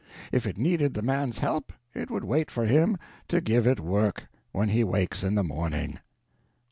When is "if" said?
0.31-0.47